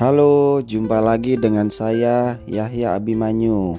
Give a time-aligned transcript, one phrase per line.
[0.00, 3.76] Halo, jumpa lagi dengan saya Yahya Abimanyu.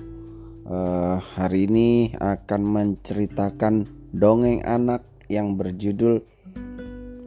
[0.70, 5.02] Uh, hari ini akan menceritakan dongeng anak
[5.34, 6.22] yang berjudul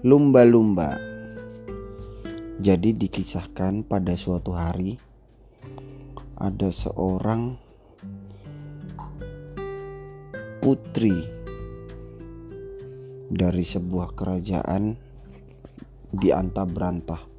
[0.06, 0.94] Lumba-lumba.
[2.62, 4.94] Jadi dikisahkan pada suatu hari
[6.38, 7.58] ada seorang
[10.62, 11.18] putri
[13.26, 14.94] dari sebuah kerajaan
[16.14, 17.33] di antah berantah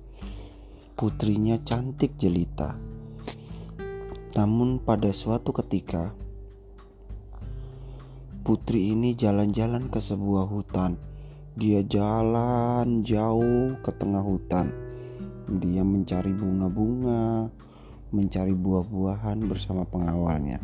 [0.96, 2.80] putrinya cantik jelita.
[4.40, 6.16] Namun pada suatu ketika
[8.48, 10.96] putri ini jalan-jalan ke sebuah hutan.
[11.56, 14.72] Dia jalan jauh ke tengah hutan.
[15.52, 17.52] Dia mencari bunga-bunga,
[18.16, 20.64] mencari buah-buahan bersama pengawalnya.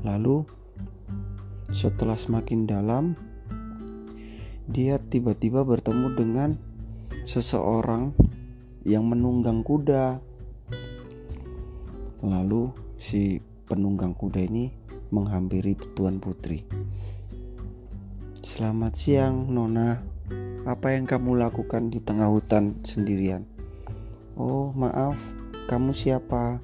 [0.00, 0.48] Lalu
[1.72, 3.04] setelah semakin dalam
[4.64, 6.50] dia tiba-tiba bertemu dengan
[7.28, 8.16] seseorang
[8.84, 10.20] yang menunggang kuda.
[12.20, 12.68] Lalu
[13.00, 14.68] si penunggang kuda ini
[15.08, 16.68] menghampiri Tuan Putri.
[18.44, 20.04] Selamat siang, Nona.
[20.68, 23.48] Apa yang kamu lakukan di tengah hutan sendirian?
[24.36, 25.16] Oh, maaf.
[25.64, 26.60] Kamu siapa?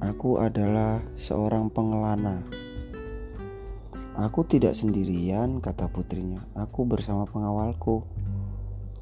[0.00, 2.40] Aku adalah seorang pengelana.
[4.16, 6.40] Aku tidak sendirian, kata putrinya.
[6.56, 8.04] Aku bersama pengawalku.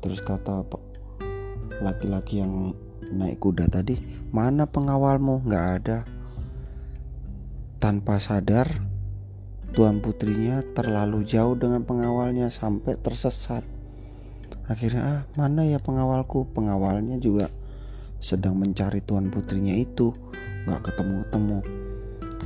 [0.02, 0.66] Terus kata
[1.80, 2.76] laki-laki yang
[3.10, 3.98] naik kuda tadi
[4.30, 5.44] mana pengawalmu?
[5.44, 5.98] Nggak ada.
[7.80, 8.68] Tanpa sadar
[9.72, 13.64] tuan putrinya terlalu jauh dengan pengawalnya sampai tersesat.
[14.68, 16.46] Akhirnya ah mana ya pengawalku?
[16.52, 17.48] Pengawalnya juga
[18.20, 20.12] sedang mencari tuan putrinya itu.
[20.68, 21.80] Nggak ketemu-ketemu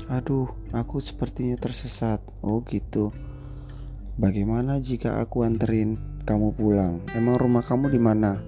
[0.08, 2.20] aduh aku sepertinya tersesat.
[2.44, 3.12] Oh gitu.
[4.14, 5.98] Bagaimana jika aku anterin
[6.28, 7.02] kamu pulang?
[7.16, 8.38] Emang rumah kamu di mana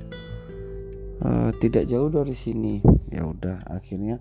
[1.23, 2.83] uh, tidak jauh dari sini.
[3.13, 4.19] Ya udah akhirnya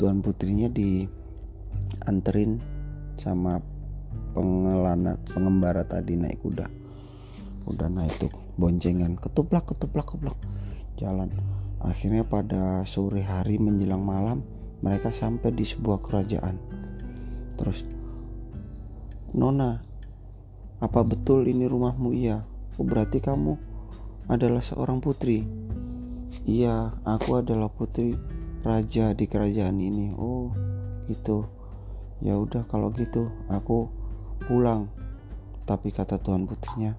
[0.00, 2.58] tuan putrinya dianterin
[3.16, 3.60] sama
[4.32, 6.66] pengelana pengembara tadi naik kuda.
[7.66, 10.38] Udah naik tuh boncengan ketuplak ketuplak ketuplak
[10.96, 11.30] jalan.
[11.80, 14.40] Akhirnya pada sore hari menjelang malam
[14.80, 16.56] mereka sampai di sebuah kerajaan.
[17.56, 17.84] Terus
[19.36, 19.80] Nona
[20.80, 22.12] apa betul ini rumahmu?
[22.12, 22.44] Iya.
[22.76, 23.56] Oh, berarti kamu
[24.28, 25.44] adalah seorang putri
[26.46, 28.14] Iya, aku adalah putri
[28.62, 30.14] raja di kerajaan ini.
[30.14, 30.54] Oh,
[31.10, 31.46] gitu.
[32.22, 33.90] Ya udah kalau gitu, aku
[34.46, 34.88] pulang.
[35.66, 36.94] Tapi kata tuan putrinya,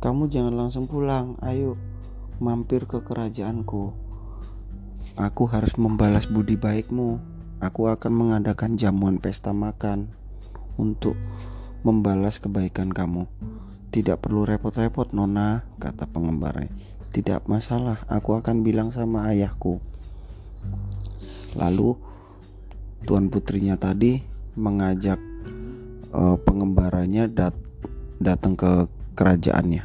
[0.00, 1.36] "Kamu jangan langsung pulang.
[1.44, 1.76] Ayo,
[2.40, 3.92] mampir ke kerajaanku.
[5.20, 7.20] Aku harus membalas budi baikmu.
[7.60, 10.12] Aku akan mengadakan jamuan pesta makan
[10.80, 11.16] untuk
[11.84, 13.28] membalas kebaikan kamu."
[13.92, 16.68] Tidak perlu repot-repot, Nona, kata pengembara.
[17.12, 19.82] Tidak masalah, aku akan bilang sama ayahku.
[21.56, 21.96] Lalu
[23.06, 24.20] tuan putrinya tadi
[24.56, 25.20] mengajak
[26.12, 27.54] uh, pengembaranya dat
[28.20, 29.84] datang ke kerajaannya.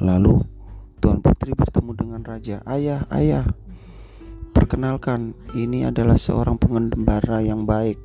[0.00, 0.40] Lalu
[1.02, 2.64] tuan putri bertemu dengan raja.
[2.64, 3.44] Ayah, ayah,
[4.56, 7.98] perkenalkan, ini adalah seorang pengembara yang baik.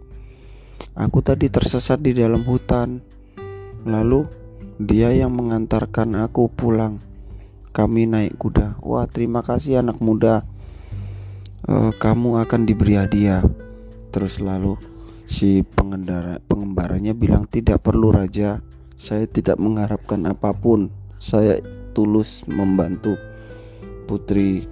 [0.98, 3.02] Aku tadi tersesat di dalam hutan.
[3.88, 4.28] Lalu
[4.78, 7.00] dia yang mengantarkan aku pulang
[7.78, 8.82] kami naik kuda.
[8.82, 10.42] Wah, terima kasih anak muda.
[11.62, 13.46] Uh, kamu akan diberi hadiah.
[14.10, 14.82] Terus lalu
[15.30, 18.66] si pengendara pengembaranya bilang tidak perlu raja.
[18.98, 20.90] Saya tidak mengharapkan apa pun.
[21.22, 21.62] Saya
[21.94, 23.14] tulus membantu
[24.10, 24.66] putri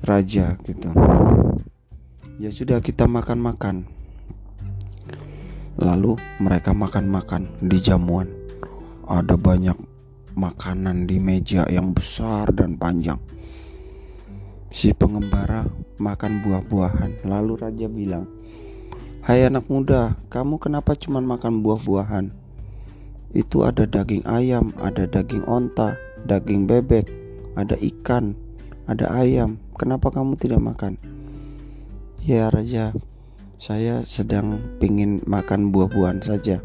[0.00, 0.96] raja gitu.
[2.40, 3.84] Ya sudah kita makan-makan.
[5.76, 8.32] Lalu mereka makan-makan di jamuan.
[9.04, 9.76] Ada banyak
[10.34, 13.18] makanan di meja yang besar dan panjang.
[14.74, 15.70] Si pengembara
[16.02, 17.22] makan buah-buahan.
[17.22, 18.26] Lalu raja bilang,
[19.22, 22.34] "Hai anak muda, kamu kenapa cuma makan buah-buahan?
[23.30, 25.94] Itu ada daging ayam, ada daging onta,
[26.26, 27.06] daging bebek,
[27.54, 28.34] ada ikan,
[28.90, 29.62] ada ayam.
[29.78, 30.98] Kenapa kamu tidak makan?"
[32.24, 32.90] Ya raja,
[33.62, 36.58] saya sedang ingin makan buah-buahan saja.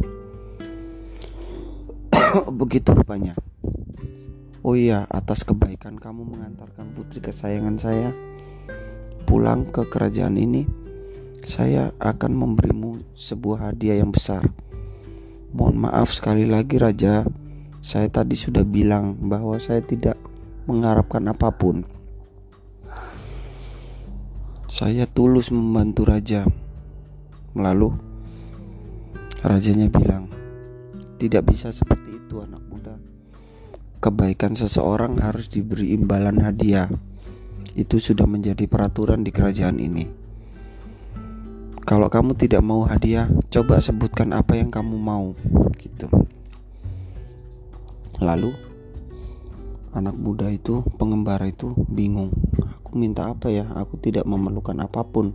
[2.60, 3.38] Begitu rupanya.
[4.60, 8.12] Oh iya, atas kebaikan kamu mengantarkan putri kesayangan saya
[9.24, 10.68] pulang ke kerajaan ini,
[11.48, 14.44] saya akan memberimu sebuah hadiah yang besar.
[15.56, 17.24] Mohon maaf sekali lagi raja,
[17.80, 20.20] saya tadi sudah bilang bahwa saya tidak
[20.68, 21.88] mengharapkan apa pun.
[24.68, 26.44] Saya tulus membantu raja.
[27.56, 27.96] Lalu
[29.40, 30.28] rajanya bilang,
[31.16, 33.09] "Tidak bisa seperti itu, anak muda
[34.00, 36.88] kebaikan seseorang harus diberi imbalan hadiah.
[37.76, 40.08] Itu sudah menjadi peraturan di kerajaan ini.
[41.84, 45.36] Kalau kamu tidak mau hadiah, coba sebutkan apa yang kamu mau,
[45.76, 46.08] gitu.
[48.22, 48.56] Lalu
[49.92, 52.32] anak muda itu, pengembara itu bingung.
[52.78, 53.68] Aku minta apa ya?
[53.74, 55.34] Aku tidak memerlukan apa pun.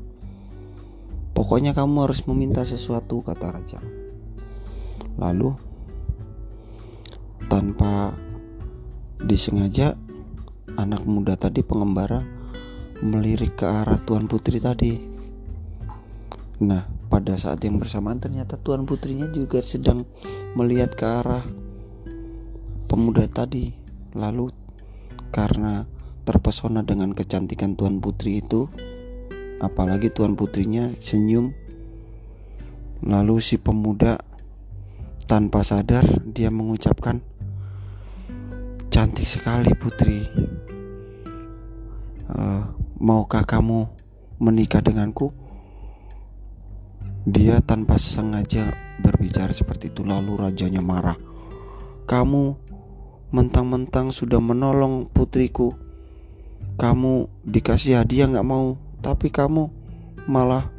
[1.35, 3.81] Pokoknya kamu harus meminta sesuatu, kata raja.
[5.19, 5.59] Lalu
[7.51, 8.15] tanpa
[9.23, 9.95] disengaja
[10.75, 12.25] anak muda tadi pengembara
[13.05, 14.97] melirik ke arah tuan putri tadi.
[16.65, 20.07] Nah, pada saat yang bersamaan ternyata tuan putrinya juga sedang
[20.55, 21.45] melihat ke arah
[22.87, 23.75] pemuda tadi.
[24.15, 24.55] Lalu
[25.35, 25.85] karena
[26.23, 28.71] terpesona dengan kecantikan tuan putri itu,
[29.59, 31.51] apalagi tuan putrinya senyum,
[33.03, 34.23] lalu si pemuda
[35.27, 37.21] tanpa sadar dia mengucapkan
[38.95, 40.23] Cantik sekali putri.
[42.31, 42.63] Uh,
[43.03, 43.91] Maukah kamu
[44.39, 45.35] menikah denganku?
[47.27, 48.71] Dia tanpa sengaja
[49.03, 51.19] berbicara seperti itu Lalu rajanya marah.
[52.07, 52.55] Kamu
[53.35, 55.75] mentang-mentang sudah menolong putriku.
[56.79, 59.75] Kamu dikasih hadiah gak mau Tapi kamu
[60.31, 60.71] malah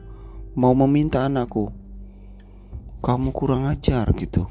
[0.56, 1.67] mau meminta anakku.
[3.03, 4.47] Kamu kurang ajar gitu.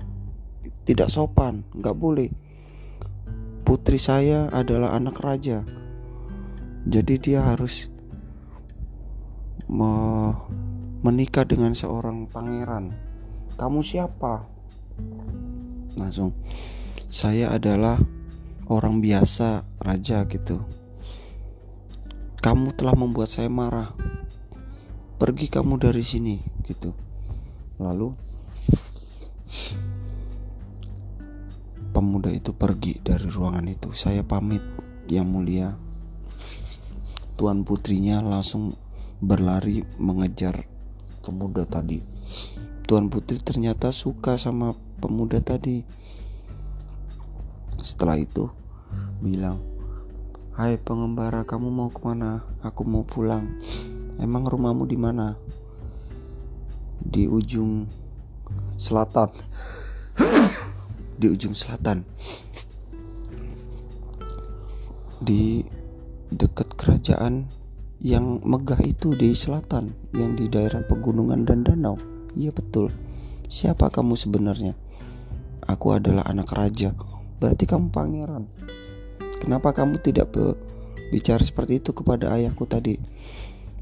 [0.84, 2.44] Tidak sopan, gak boleh
[3.64, 5.64] putri saya adalah anak raja.
[6.84, 7.88] Jadi dia harus
[9.64, 9.93] me
[11.00, 12.93] menikah dengan seorang pangeran.
[13.56, 14.44] Kamu siapa?
[15.96, 16.37] Langsung
[17.08, 18.00] saya adalah
[18.69, 20.61] orang biasa raja gitu.
[22.44, 23.96] Kamu telah membuat saya marah.
[25.16, 26.37] Pergi kamu dari sini
[26.69, 26.93] gitu.
[27.81, 28.12] Lalu
[31.94, 33.94] pemuda itu pergi dari ruangan itu.
[33.94, 34.61] Saya pamit,
[35.06, 35.79] yang mulia.
[37.38, 38.75] Tuan putrinya langsung
[39.23, 40.67] berlari mengejar
[41.23, 42.02] pemuda tadi.
[42.85, 45.87] Tuan putri ternyata suka sama pemuda tadi.
[47.79, 48.50] Setelah itu,
[49.23, 49.62] bilang,
[50.55, 52.43] Hai pengembara, kamu mau ke mana?
[52.67, 53.62] Aku mau pulang.
[54.19, 55.38] Emang rumahmu di mana?
[57.02, 57.87] Di ujung
[58.79, 59.31] selatan
[61.19, 62.02] di ujung selatan.
[65.25, 65.64] Di
[66.34, 67.49] dekat kerajaan
[68.02, 71.96] yang megah itu di selatan yang di daerah pegunungan dan danau.
[72.34, 72.90] Iya betul.
[73.49, 74.75] Siapa kamu sebenarnya?
[75.64, 76.93] Aku adalah anak raja.
[77.38, 78.44] Berarti kamu pangeran.
[79.40, 80.34] Kenapa kamu tidak
[81.08, 82.99] bicara seperti itu kepada ayahku tadi?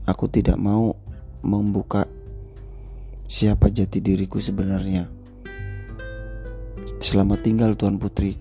[0.07, 0.95] Aku tidak mau
[1.43, 2.07] membuka
[3.27, 5.22] siapa jati diriku sebenarnya
[6.83, 8.35] Selamat tinggal Tuan Putri.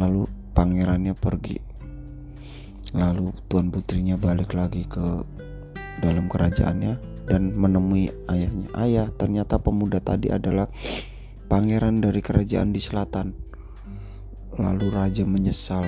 [0.00, 0.24] Lalu
[0.56, 1.60] pangerannya pergi.
[2.96, 5.24] Lalu Tuan Putrinya balik lagi ke
[6.00, 6.96] dalam kerajaannya
[7.28, 8.68] Dan menemui ayahnya.
[8.72, 10.72] Ayah ternyata pemuda tadi adalah
[11.52, 13.36] pangeran dari kerajaan di selatan.
[14.56, 15.84] Lalu raja menyesal.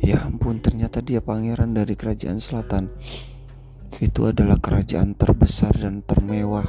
[0.00, 2.88] Ya ampun ternyata dia pangeran dari kerajaan selatan.
[4.00, 6.64] Itu adalah kerajaan terbesar dan termewah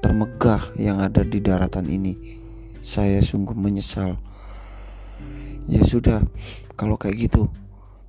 [0.00, 2.39] Termegah yang ada di daratan ini
[2.80, 4.16] saya sungguh menyesal.
[5.68, 6.24] Ya sudah,
[6.74, 7.46] kalau kayak gitu,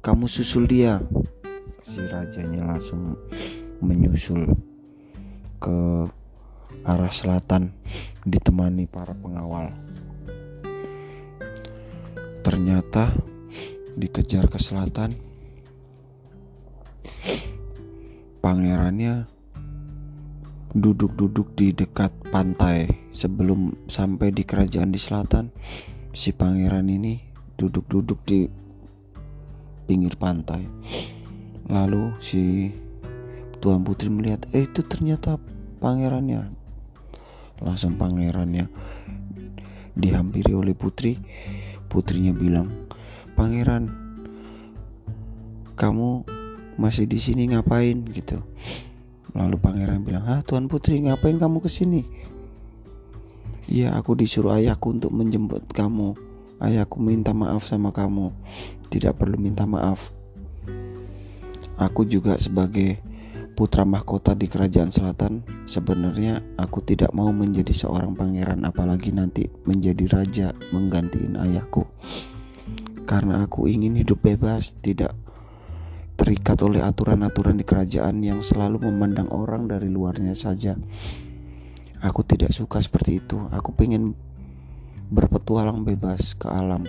[0.02, 1.04] kamu susul dia.
[1.84, 3.20] Si rajanya langsung
[3.84, 4.56] menyusul
[5.62, 6.08] ke
[6.88, 7.76] arah selatan
[8.26, 9.70] ditemani para pengawal.
[12.42, 13.14] Ternyata
[13.94, 15.14] dikejar ke selatan,
[18.42, 19.30] pangerannya
[20.72, 25.52] duduk-duduk di dekat pantai sebelum sampai di kerajaan di selatan.
[26.12, 27.20] Si pangeran ini
[27.60, 28.48] duduk-duduk di
[29.88, 30.64] pinggir pantai.
[31.68, 32.72] Lalu si
[33.60, 35.36] tuan putri melihat eh itu ternyata
[35.84, 36.52] pangerannya.
[37.62, 38.72] Langsung pangerannya
[39.96, 41.20] dihampiri oleh putri.
[41.92, 42.72] Putrinya bilang
[43.36, 43.92] pangeran
[45.76, 46.24] kamu
[46.80, 48.08] masih di sini ngapain?
[48.08, 48.40] Gitu
[49.32, 52.04] Lalu pangeran bilang, "Ah, Tuan Putri, ngapain kamu ke sini?"
[53.72, 56.16] "Ya, aku disuruh ayahku untuk menjemput kamu.
[56.62, 58.30] Ayahku minta maaf sama kamu.
[58.92, 60.14] Tidak perlu minta maaf.
[61.82, 63.02] Aku juga sebagai
[63.58, 70.06] putra mahkota di kerajaan selatan, sebenarnya aku tidak mau menjadi seorang pangeran apalagi nanti menjadi
[70.10, 71.86] raja menggantiin ayahku.
[73.06, 75.14] Karena aku ingin hidup bebas, tidak
[76.22, 80.78] terikat oleh aturan-aturan di kerajaan yang selalu memandang orang dari luarnya saja.
[82.06, 83.42] Aku tidak suka seperti itu.
[83.50, 84.14] Aku ingin
[85.10, 86.86] berpetualang bebas ke alam.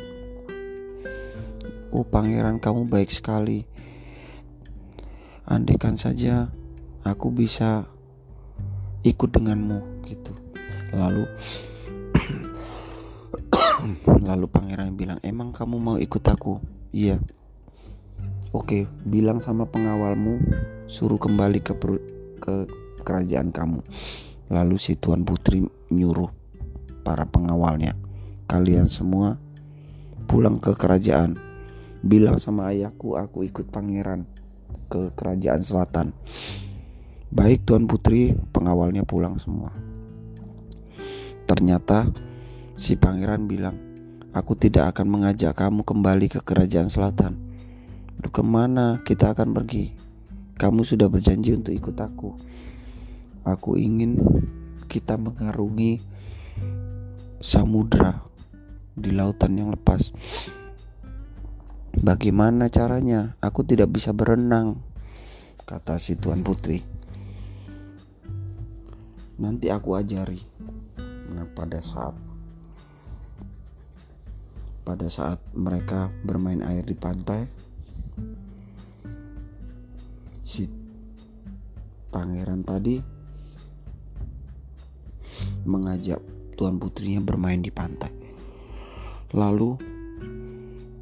[1.89, 3.65] Oh, pangeran, kamu baik sekali.
[5.43, 6.49] andaikan saja
[7.03, 7.91] aku bisa
[9.03, 10.31] ikut denganmu gitu
[10.95, 11.27] lalu
[14.31, 16.63] lalu pangeran bilang emang kamu mau ikut aku
[16.95, 17.19] iya
[18.53, 20.39] oke bilang sama pengawalmu
[20.87, 21.75] suruh kembali ke
[22.39, 22.55] ke
[23.03, 23.81] kerajaan kamu.
[24.53, 26.29] Lalu si tuan putri nyuruh
[27.03, 27.97] para pengawalnya.
[28.47, 29.41] Kalian semua
[30.29, 31.41] pulang ke kerajaan.
[32.03, 34.29] Bilang sama ayahku aku ikut pangeran
[34.93, 36.13] ke kerajaan selatan.
[37.33, 39.73] Baik tuan putri pengawalnya pulang semua.
[41.49, 42.13] Ternyata
[42.83, 43.79] Si pangeran bilang,
[44.33, 47.52] Aku tidak akan mengajak kamu kembali ke kerajaan selatan.
[48.21, 49.95] Lu ke mana kita akan pergi?
[50.61, 52.37] Kamu sudah berjanji untuk ikut aku.
[53.49, 54.21] Aku ingin
[54.93, 56.05] kita mengarungi
[57.41, 58.23] samudra
[58.93, 60.13] di lautan yang lepas.
[61.93, 63.37] Bagaimana caranya?
[63.41, 64.81] Aku tidak bisa berenang,
[65.65, 66.81] kata si Tuan Putri.
[69.41, 70.41] Nanti aku ajari.
[71.33, 72.15] Nah, pada saat
[74.83, 77.47] pada saat mereka bermain air di pantai
[80.43, 80.67] si
[82.11, 82.99] pangeran tadi
[85.65, 86.21] mengajak
[86.59, 88.13] tuan putrinya bermain di pantai
[89.33, 89.79] lalu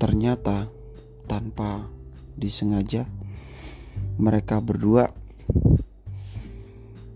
[0.01, 0.69] ternyata
[1.27, 1.89] tanpa
[2.37, 3.09] disengaja
[4.21, 5.09] mereka berdua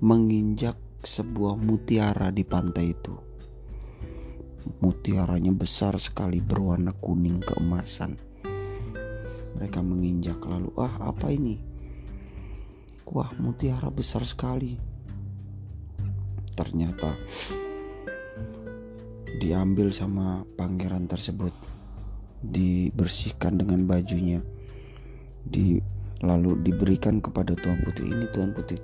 [0.05, 3.35] menginjak sebuah mutiara di pantai itu
[4.65, 8.17] Mutiaranya besar sekali berwarna kuning keemasan.
[9.61, 11.74] Mereka menginjak lalu, ah apa ini?
[13.09, 14.77] Wah mutiara besar sekali.
[16.55, 17.19] Ternyata
[19.41, 21.53] diambil sama pangeran tersebut,
[22.41, 24.41] dibersihkan dengan bajunya,
[25.45, 25.83] di
[26.25, 28.79] lalu diberikan kepada tuan putri ini tuan putri.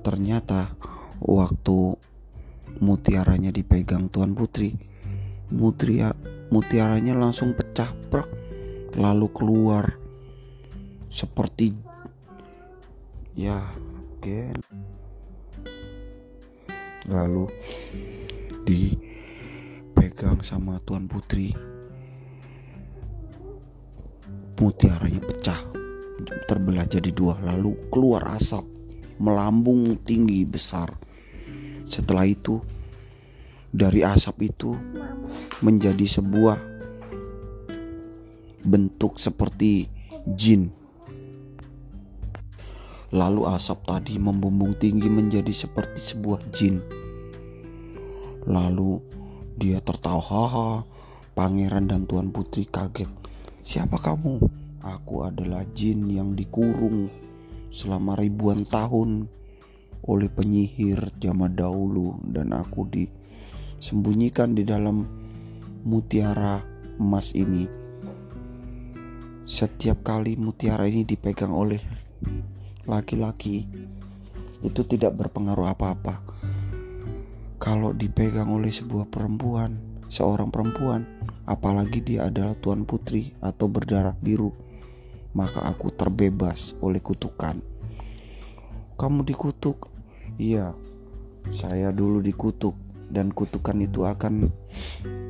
[0.00, 0.72] Ternyata
[1.20, 1.98] waktu
[2.80, 4.74] mutiaranya dipegang Tuan Putri.
[5.48, 6.12] Mutria,
[6.52, 8.28] mutiaranya langsung pecah prak,
[9.00, 9.96] lalu keluar
[11.08, 11.72] seperti
[13.38, 13.62] ya
[14.18, 14.50] oke
[17.06, 17.46] lalu
[18.66, 21.54] dipegang sama Tuan Putri.
[24.58, 25.62] Mutiaranya pecah
[26.50, 28.66] terbelah jadi dua lalu keluar asap
[29.22, 30.98] melambung tinggi besar.
[31.86, 32.58] Setelah itu,
[33.70, 34.74] dari asap itu
[35.62, 36.58] menjadi sebuah
[38.66, 39.86] bentuk seperti
[40.34, 40.77] jin.
[43.08, 46.84] Lalu asap tadi membumbung tinggi menjadi seperti sebuah jin.
[48.44, 49.00] Lalu
[49.56, 50.70] dia tertawa, haha.
[51.32, 53.06] Pangeran dan Tuan Putri kaget.
[53.62, 54.42] Siapa kamu?
[54.82, 57.06] Aku adalah jin yang dikurung
[57.70, 59.30] selama ribuan tahun
[60.02, 65.06] oleh penyihir zaman dahulu dan aku disembunyikan di dalam
[65.86, 66.58] mutiara
[66.98, 67.70] emas ini.
[69.46, 71.80] Setiap kali mutiara ini dipegang oleh
[72.88, 73.68] laki-laki
[74.64, 76.24] itu tidak berpengaruh apa-apa.
[77.60, 79.76] Kalau dipegang oleh sebuah perempuan,
[80.08, 81.04] seorang perempuan,
[81.44, 84.50] apalagi dia adalah tuan putri atau berdarah biru,
[85.36, 87.60] maka aku terbebas oleh kutukan
[88.98, 89.94] kamu dikutuk.
[90.42, 90.74] Iya,
[91.54, 92.74] saya dulu dikutuk
[93.08, 94.50] dan kutukan itu akan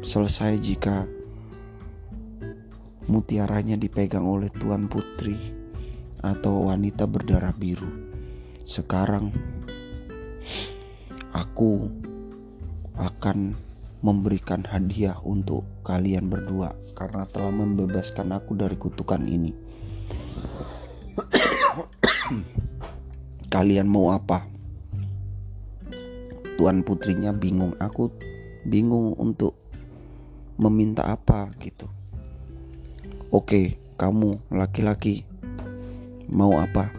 [0.00, 1.04] selesai jika
[3.12, 5.36] mutiaranya dipegang oleh tuan putri
[6.24, 7.88] atau wanita berdarah biru.
[8.64, 9.30] Sekarang
[11.36, 11.90] aku
[12.98, 13.54] akan
[14.02, 19.68] memberikan hadiah untuk kalian berdua karena telah membebaskan aku dari kutukan ini.
[23.48, 24.44] kalian mau apa
[26.60, 28.12] tuan putrinya bingung aku
[28.68, 29.56] bingung untuk
[30.60, 31.88] meminta apa gitu
[33.32, 35.24] oke kamu laki-laki
[36.28, 36.92] mau apa?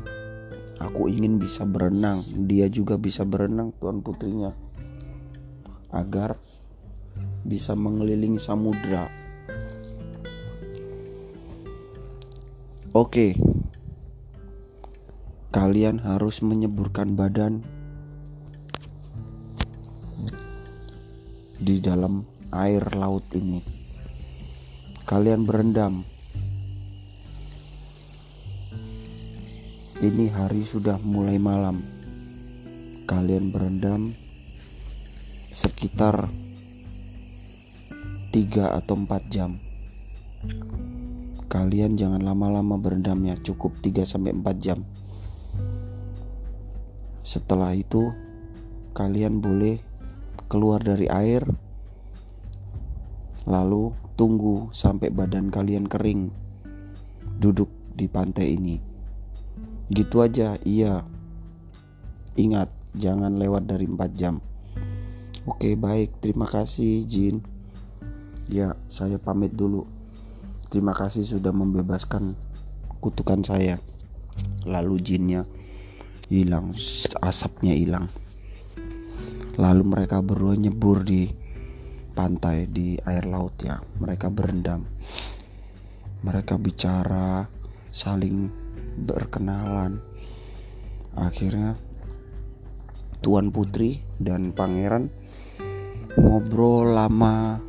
[0.79, 2.24] Aku ingin bisa berenang.
[2.48, 4.55] Dia juga bisa berenang tuan putrinya.
[5.93, 6.38] Agar
[7.43, 9.09] bisa mengelilingi samudra.
[12.95, 13.38] Oke.
[15.50, 17.65] Kalian harus menyeburkan badan
[21.59, 22.24] di dalam
[22.55, 23.59] air laut ini.
[25.09, 26.05] Kalian berendam.
[30.00, 31.84] Ini hari sudah mulai malam.
[33.03, 34.15] Kalian berendam
[35.51, 36.32] sekitar
[38.32, 39.60] 3 atau 4 jam.
[41.50, 44.86] kalian jangan lama-lama berendamnya cukup 3-4 jam
[47.25, 48.13] setelah itu
[48.94, 49.82] kalian boleh
[50.46, 51.41] keluar dari air
[53.50, 56.29] lalu tunggu sampai badan kalian kering
[57.41, 58.88] duduk di pantai ini
[59.89, 61.05] gitu aja iya
[62.38, 64.41] ingat jangan lewat dari 4 jam
[65.46, 67.41] oke baik terima kasih Jin
[68.50, 70.00] ya saya pamit dulu
[70.69, 72.38] Terima kasih sudah membebaskan
[73.01, 73.81] kutukan saya.
[74.69, 75.41] Lalu jinnya
[76.29, 76.77] hilang,
[77.25, 78.05] asapnya hilang.
[79.58, 81.25] Lalu mereka berdua nyebur di
[82.13, 83.81] pantai di air laut ya.
[83.81, 84.86] Mereka berendam.
[86.22, 87.50] Mereka bicara,
[87.89, 88.53] saling
[89.00, 90.03] berkenalan.
[91.15, 91.79] Akhirnya
[93.20, 95.12] Tuan Putri dan Pangeran
[96.15, 97.60] ngobrol lama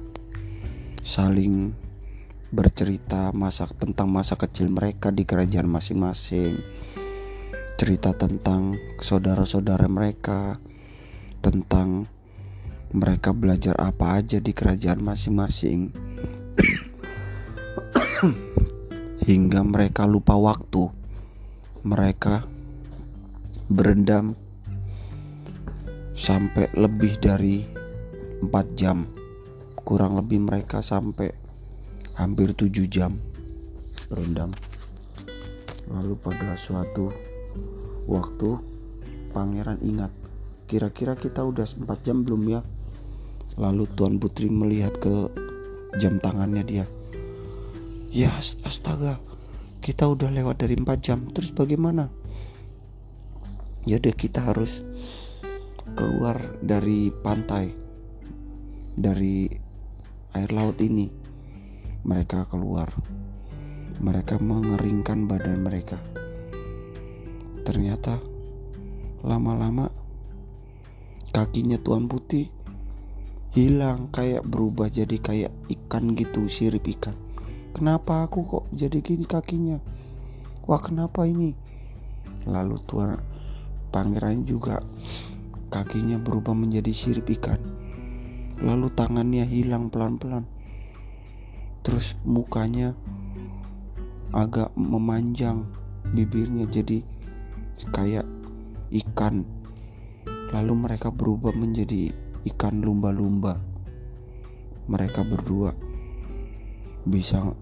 [1.03, 1.75] saling
[2.55, 6.63] bercerita masa tentang masa kecil mereka di kerajaan masing-masing.
[7.75, 10.63] Cerita tentang saudara-saudara mereka
[11.43, 12.07] tentang
[12.95, 15.91] mereka belajar apa aja di kerajaan masing-masing.
[19.31, 21.00] Hingga mereka lupa waktu
[21.81, 22.45] mereka
[23.73, 24.37] berendam
[26.13, 27.65] sampai lebih dari
[28.45, 29.09] 4 jam.
[29.81, 31.33] Kurang lebih mereka sampai
[32.21, 33.17] hampir tujuh jam
[34.13, 34.53] berendam.
[35.89, 37.11] Lalu pada suatu
[38.05, 38.61] waktu
[39.33, 40.13] pangeran ingat
[40.69, 42.61] kira-kira kita udah 4 jam belum ya?
[43.57, 45.33] Lalu tuan putri melihat ke
[45.97, 46.85] jam tangannya dia.
[48.13, 48.31] Ya
[48.67, 49.30] astaga
[49.81, 52.13] kita udah lewat dari 4 jam terus bagaimana
[53.89, 54.85] ya udah kita harus
[55.97, 57.73] keluar dari pantai
[58.95, 59.49] dari
[60.37, 61.09] air laut ini
[62.05, 62.89] mereka keluar.
[64.01, 66.01] Mereka mengeringkan badan mereka.
[67.61, 68.17] Ternyata
[69.21, 69.93] lama-lama
[71.37, 72.49] kakinya Tuan Putih
[73.53, 77.13] hilang kayak berubah jadi kayak ikan gitu, sirip ikan.
[77.71, 79.79] Kenapa aku kok jadi gini kakinya?
[80.67, 81.55] Wah, kenapa ini?
[82.47, 83.19] Lalu Tuan
[83.91, 84.83] Pangeran juga
[85.71, 87.59] kakinya berubah menjadi sirip ikan.
[88.61, 90.61] Lalu tangannya hilang pelan-pelan
[91.81, 92.93] terus mukanya
[94.37, 95.65] agak memanjang
[96.13, 97.01] bibirnya jadi
[97.91, 98.29] kayak
[98.93, 99.49] ikan
[100.53, 102.13] lalu mereka berubah menjadi
[102.53, 103.57] ikan lumba-lumba
[104.93, 105.73] mereka berdua
[107.07, 107.55] bisa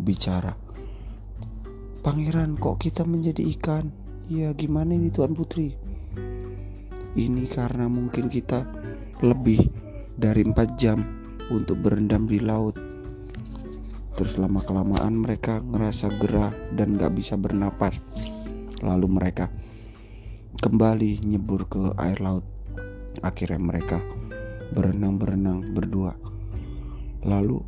[0.00, 0.56] bicara
[2.00, 3.90] pangeran kok kita menjadi ikan
[4.30, 5.76] ya gimana ini tuan putri
[7.18, 8.64] ini karena mungkin kita
[9.20, 9.68] lebih
[10.16, 11.02] dari 4 jam
[11.50, 12.90] untuk berendam di laut
[14.20, 18.04] Terus lama kelamaan mereka ngerasa gerah dan gak bisa bernapas.
[18.84, 19.48] Lalu mereka
[20.60, 22.44] kembali nyebur ke air laut.
[23.24, 23.96] Akhirnya mereka
[24.76, 26.20] berenang-berenang berdua.
[27.24, 27.64] Lalu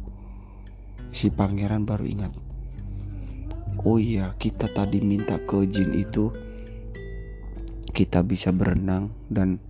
[1.12, 2.33] si pangeran baru ingat.
[3.87, 6.33] Oh iya, kita tadi minta ke jin itu
[7.92, 9.61] kita bisa berenang dan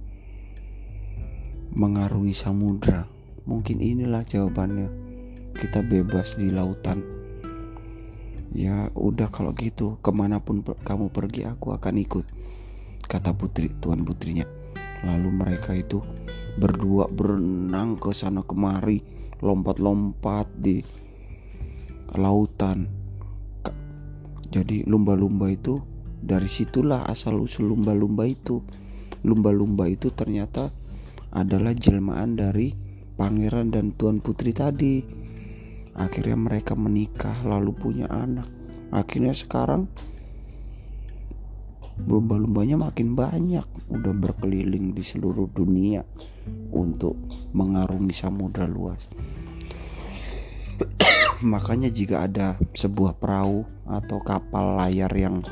[1.74, 3.10] mengarungi samudra.
[3.44, 4.88] Mungkin inilah jawabannya
[5.52, 7.22] kita bebas di lautan
[8.52, 12.26] ya udah kalau gitu ke mana pun kamu pergi aku akan ikut
[13.08, 14.44] kata putri tuan putrinya
[15.08, 16.04] lalu mereka itu
[16.60, 19.00] berdua berenang ke sana kemari
[19.40, 20.84] lompat-lompat di
[22.16, 22.88] lautan.
[24.52, 25.80] Jadi lumba-lumba itu
[26.20, 28.60] dari situlah asal usul lumba-lumba itu.
[29.24, 30.68] Lumba-lumba itu ternyata
[31.32, 32.74] adalah jelmaan dari
[33.16, 35.00] pangeran dan tuan putri tadi.
[35.96, 38.48] Akhirnya mereka menikah lalu punya anak.
[38.92, 39.88] Akhirnya sekarang
[42.04, 43.64] lumba-lumbanya makin banyak.
[43.88, 46.04] Udah berkeliling di seluruh dunia
[46.76, 47.16] untuk
[47.56, 49.08] mengarungi samudra luas
[51.42, 55.42] makanya jika ada sebuah perahu atau kapal layar yang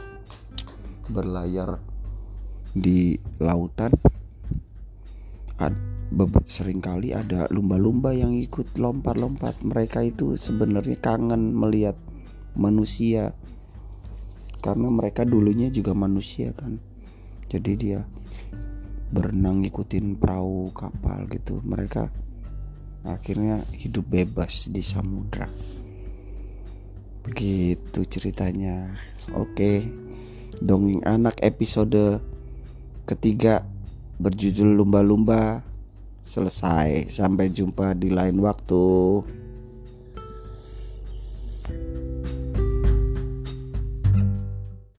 [1.10, 1.82] berlayar
[2.70, 3.90] di lautan
[6.50, 9.62] sering kali ada lumba-lumba yang ikut lompat-lompat.
[9.62, 11.94] Mereka itu sebenarnya kangen melihat
[12.58, 13.32] manusia
[14.58, 16.82] karena mereka dulunya juga manusia kan.
[17.46, 18.02] Jadi dia
[19.14, 21.62] berenang ngikutin perahu kapal gitu.
[21.62, 22.10] Mereka
[23.06, 25.48] akhirnya hidup bebas di samudra
[27.24, 28.96] Begitu ceritanya.
[29.36, 29.84] Oke.
[30.60, 32.20] Dongeng anak episode
[33.08, 33.64] ketiga
[34.20, 35.64] berjudul lumba-lumba
[36.24, 37.08] selesai.
[37.08, 38.88] Sampai jumpa di lain waktu.